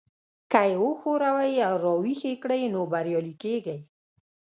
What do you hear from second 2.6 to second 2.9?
نو